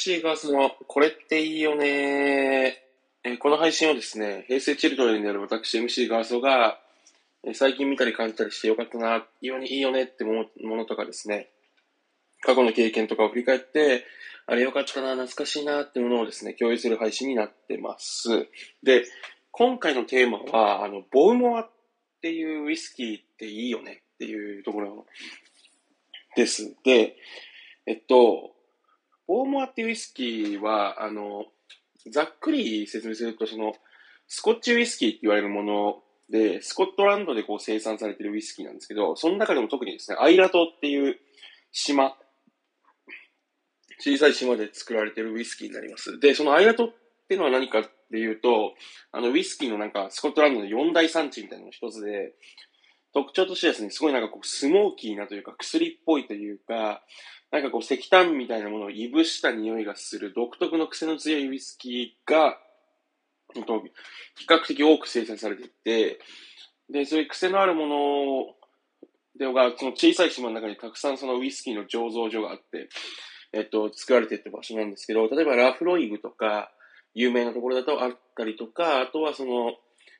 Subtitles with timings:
[0.00, 2.82] MC がその、これっていいよね
[3.22, 6.80] えこの配信をですね、平成チルドレンにある私 MC ガーソが、
[7.44, 11.50] え最近見たり感じたりしてよかったな、いいよね、いいよねってものものとかですね、
[12.40, 14.06] 過去の経験とかを振り返って、
[14.46, 18.48] あれよかったな、懐かしいなってものをですね、共有する配信になってます。
[18.82, 19.04] で、
[19.50, 21.70] 今回のテーマは、あの、ボウモアっ
[22.22, 25.04] ていうウイスキーっていいよねっていうところ
[26.36, 26.74] です。
[26.84, 27.16] で、
[27.84, 28.54] えっと、
[29.30, 31.44] ボーモアっていうウイスキーは、あの、
[32.10, 33.74] ざっくり説明すると、その、
[34.26, 41.16] スコッチウイスキーって言われるもので、スコットランドでこう生産されてるウイスキーなんですけど、その中でも特にですね、アイラ島っていう
[41.70, 42.16] 島、
[44.00, 46.18] 小さい島で作られてるウイスキーになります。
[46.18, 46.88] で、そのアイラ島っ
[47.28, 48.74] ていうのは何かっていうと、
[49.12, 52.32] あの、ウイスキーのなんか、スコットランドの四大産地みたいなのの一つで、
[53.14, 57.04] 特徴としてですね、すごいなんかこう、スモーキーなというか、薬っぽいというか、
[57.52, 62.58] なんかこう石炭みたいなものをいぶした匂いがする独特の癖の強いウイスキーが、
[63.52, 66.20] 比較的多く生産されていて、
[66.88, 68.54] で、そういう癖のあるもの
[69.38, 72.88] でが、その小さい島の中にたくさんそのウイスキーの醸造所があって、
[73.52, 76.70] えっと、作られていった場所なんですけど、例えばラフロイグとか、
[77.14, 79.74] 有名なところだとあったりとか、あとはその、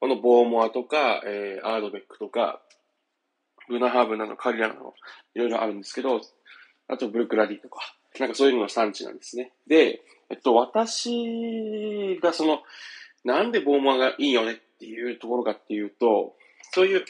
[0.00, 2.60] このボーモアとか、えーアードベックとか、
[3.68, 4.94] ルナハーブなどカリラなど、
[5.34, 6.20] いろいろあるんですけど、
[6.92, 7.80] あとブルックラディとか、
[8.20, 9.52] なんかそういうのの産地なんですね。
[9.66, 12.60] で、えっと、私がその、
[13.24, 16.34] なんでボーモアがいいよねっていうところかっていうと、
[16.72, 17.04] そういう、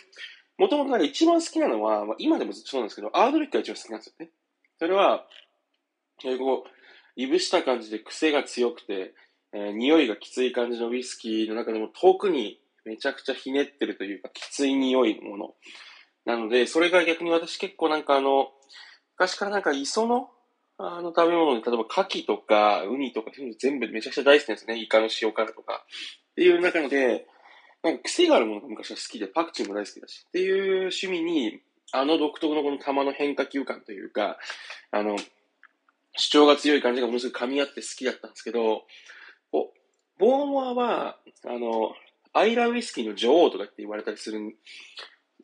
[0.58, 4.30] もともとなんか一番好きなのは、まあ、今でもそうなんですけど、アードベックが一番好きなんですよね。
[4.78, 5.26] それは、
[6.24, 6.70] えーこう、
[7.16, 9.14] いぶした感じで癖が強くて、
[9.52, 15.54] えー匂いがきつい感じのウイスキーの中でも遠くにめちゃくちゃひねってるというか、きつい匂いのもの。
[16.24, 18.52] なので、それが逆に私結構なんかあの、
[19.16, 20.30] 昔からなんか磯の、
[20.78, 24.78] あの食べ物で、例えば牡蠣とかウニとか全部めちゃくちゃ大好きなんですね。
[24.80, 25.84] イカの塩辛とか。
[26.32, 27.26] っていう中で、
[27.82, 30.24] なんか癖があるものが昔は好きで、パクチーも大好きだし。
[30.28, 31.60] っていう趣味に、
[31.92, 34.38] あの独特のこの玉の変化球感というか、
[34.90, 35.16] あの、
[36.16, 38.84] 主張が強い感じがものすごく噛み合って好きだったんですけど、
[39.52, 39.70] お
[40.18, 41.92] ボーモアは、あの、
[42.32, 44.56] アイラウイスキーの女王とかって言われたりする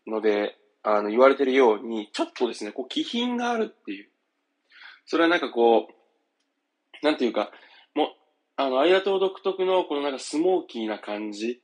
[0.07, 4.09] ので、あの、言われてるように、ちょっとですね、こう、気品があるっていう。
[5.07, 7.51] それはなんかこう、なんていうか、
[7.95, 8.09] もう、
[8.57, 11.61] あの、アイラ島独特の、このなんかスモーキーな感じ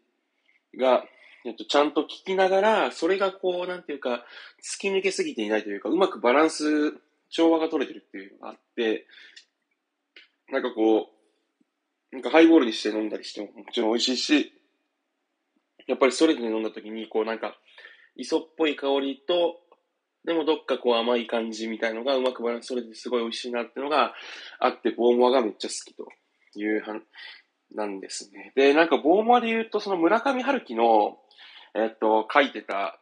[0.78, 1.04] が、
[1.44, 4.24] えっと、ちゃんと聞きながら、それがこう、なんていうか、
[4.62, 6.94] 突き抜けすぎていないというか、うまくバランス、
[7.28, 9.06] 調和が取れてるっていうのがあって、
[10.50, 11.10] なんかこ
[12.12, 14.52] う、なんかハイボールにして飲んだりしてももちろん美味しいし、
[15.86, 17.58] やっぱりストレートで飲んだ時に、こうなんか、
[18.16, 19.60] 磯っぽい香りと、
[20.24, 24.14] でもどっかこう甘い感じみたいのがうまくバランス取れてすごい美味しいなっていうのが
[24.58, 26.08] あって、ボーモアがめっちゃ好きと
[26.58, 27.00] いうは、
[27.74, 28.52] なんですね。
[28.54, 31.18] で、なんかボーモアで言うと、その村上春樹の、
[31.74, 32.98] えっと、書いてた、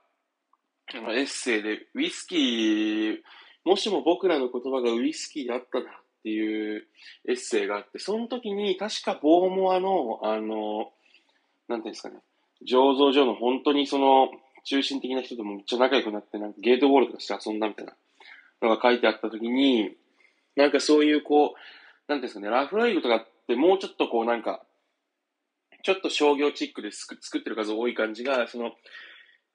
[0.95, 3.19] エッセイで、ウイスキー、
[3.65, 6.87] もしも僕らの言葉がウイスキーだったなっていう
[7.28, 10.93] エッセイがあって、その時に確かボーモアの、あの、
[11.69, 12.17] なんていうんですかね、
[12.69, 14.31] 醸造所の本当にその
[14.65, 17.95] 中心的な人ともめっちゃ仲良くなって、なんかゲートボールとかして遊んだみたいな
[18.62, 19.97] のが書いてあった時に、
[20.56, 24.62] なんかそういうこう、なんですかね、ラフライグとかってもうちょっとこうなんか、
[25.83, 28.72] ちょっと商業チックで作作ってる数多い感じが、その、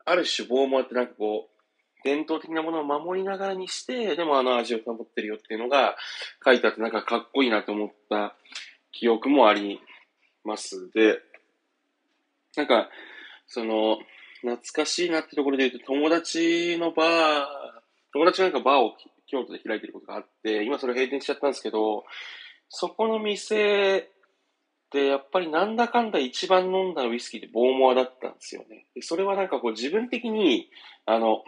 [0.05, 1.57] ある種ボーモアってなんかこう、
[2.03, 5.95] 伝統的なものを守りながらにして、でもあの味を保ってるよっていうのが
[6.45, 8.35] 書いてあって、なんかかっこいいなと思った
[8.91, 9.79] 記憶もあり
[10.43, 10.91] ます。
[10.91, 11.19] で、
[12.55, 12.89] なんか、
[13.47, 13.99] その、
[14.55, 17.45] 懐かしいなってところで言うと、友達のバー、
[18.13, 18.93] 友達がなんかバーを
[19.27, 22.05] 京都で開いてることがあって、今それ閉店しちゃったんですけど、
[22.69, 24.09] そこの店
[24.91, 28.85] でやっぱりなんだかんだ一番飲んだウイスキーってボーモアだったんですよね。
[28.95, 30.69] でそれはなんかこう自分的に、
[31.05, 31.43] あの、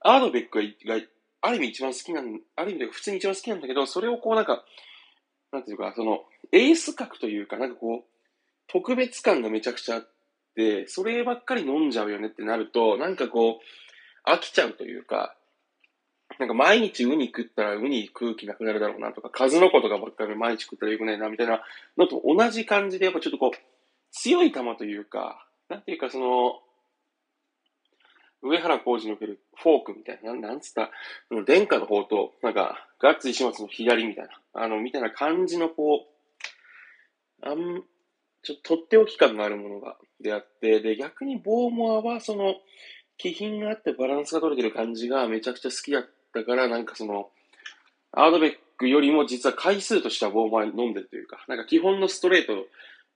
[0.00, 1.02] アードベックが、が
[1.40, 4.64] ある意味一番好きなん、ある意味で普通に一番好きなんだけど、それをこうなんか、
[5.52, 8.12] なんていうか、その、エース格というか、なんかこう、
[8.66, 10.08] 特別感がめちゃくちゃあって、
[10.86, 13.60] そればっかり飲んじゃうよねってなると、なんかこ
[14.26, 15.34] う、飽きちゃうというか、
[16.38, 21.62] なんか毎日ウニ食ったらウニ食う気なくなるだろうなとか、数の子とかばっかり毎日食ったらよくないなみたいな
[21.96, 23.58] のと同じ感じで、やっぱちょっとこう、
[24.10, 26.60] 強い球というか、なんていうかその、
[28.42, 30.90] 上原浩二のけるフォークみたいな、なんなんつった、
[31.28, 37.84] その殿下の方と、なんか、ガッツ石松の左みたいな、あの、みたいな感じのこう、あん、
[38.42, 42.56] ちょっととっておき感があるものが、であって、で、逆にボーモアはその、
[43.18, 47.30] 気品があってバランスが取れてる感じがめちゃくちゃ好きだったから、なんかその、
[48.10, 52.66] アードベックよりも実は回数としてはボーマー飲んでるというか、なんか基本のストレート、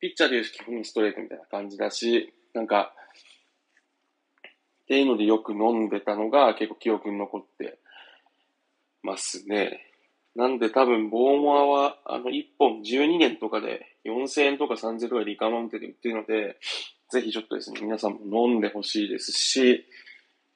[0.01, 2.95] ピッチャーでいう基本のストレートみたいな感じだし、なんか、
[4.85, 7.79] っていうのでよく飲んでたのが結構記憶に残って
[9.03, 9.91] ますね。
[10.37, 16.59] なんで多分、ボーモアは、あの、1本12年とかで4000円とか3000円とかでリカマウンテで売ってるので、
[17.11, 19.87] ぜひちょっとですね、皆さんも飲んでほしいですし、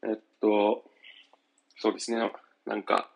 [0.07, 0.85] えっと、
[1.79, 2.19] そうですね、
[2.67, 3.09] なんか、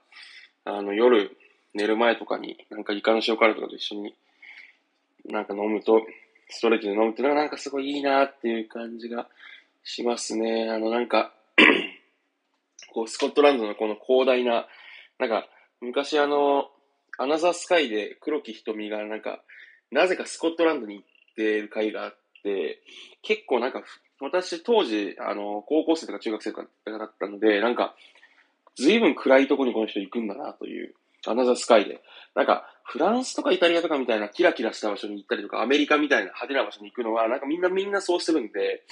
[0.64, 1.36] あの、夜、
[1.74, 4.14] 寝る前とかに、なんかイカの塩辛とかと一緒に、
[5.26, 6.02] なんか飲むと、
[6.48, 9.28] ストレッチで飲むっていうのがなんかすごいいいなっていう感じが
[9.82, 10.70] しますね。
[10.70, 11.34] あの、なんか
[12.92, 14.66] こう、スコットランドのこの広大な、
[15.18, 15.46] なんか、
[15.84, 16.70] 昔あの、
[17.18, 19.42] アナザースカイで黒木瞳がなんか、
[19.90, 22.80] なぜかスコットランドに行ってる回があって、
[23.22, 23.82] 結構なんか、
[24.20, 27.94] 私当時、あの、高校生とか中学生とかだったので、なんか、
[28.76, 30.94] 随分暗いとこにこの人行くんだなという、
[31.26, 32.02] アナザースカイで。
[32.34, 38.82] なんか、フランスとかイタリアとかみたいなキラキラした場所に行ったりとか、アメリカみたいな派手な場所に行くのは、なんかみんなみんなそうしてるんで、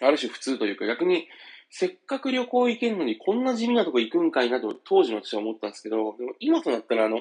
[0.00, 1.28] ある種普通というか、逆に、
[1.70, 7.20] せっかく旅行行けんのにこんな地味なとこ行くんかいなと当時の私は思ったんですけど、でも今となったらあの、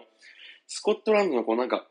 [0.68, 1.86] スコットランドのこうなんか、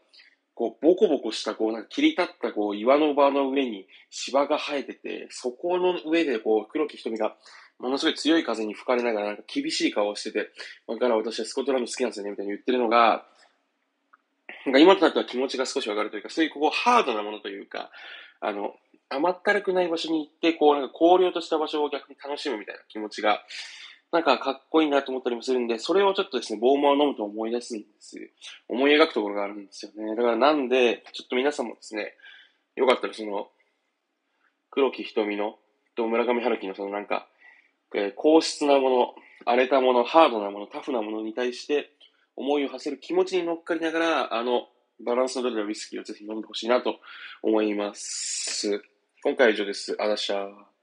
[0.54, 7.36] こう、ボコボコしたこう、なんか切り立ったこう、岩の場の上に芝が生えてて、そこの上でこう、黒木瞳が
[7.78, 10.50] ものすごい強い風に吹かれながらなんか厳しい顔をしてて、
[10.88, 13.26] だから私はスコットランド好きなんですよね、みたいに言ってるのが、
[14.64, 17.90] なんか今となっては気持ちが少しわかるというか、そういうこう、ハードなものというか、
[18.40, 18.74] あの、
[19.08, 23.42] 甘ったるくない場所に行って、こう、なんか荒涼とした場所を逆に楽しむみたいな気持ちが、
[24.12, 28.16] なんかかっこいいなと思ったりもするんで、それをちょっとですね、ボーマーを飲むと思い出すんです。
[28.68, 30.14] 思い描くところがあるんですよね。
[30.14, 32.14] だからなんで、ちょっと皆さんもですね、
[32.76, 33.48] よかったらその、
[34.70, 35.56] 黒木瞳の、
[35.96, 37.26] と村上春樹のそのなんか、
[37.94, 39.14] えー、硬質なもの、
[39.44, 41.90] 荒れたもの、ハードなもの、タフなものに対して
[42.36, 44.68] 思いを馳せる気持ちに乗っかりながら、あの、
[45.04, 46.96] バランスの取れたウイスキーをぜひ飲んでほしいなと
[47.42, 48.82] 思います。
[49.26, 49.96] 今回は以上です。
[49.99, 50.75] あらっしゃー。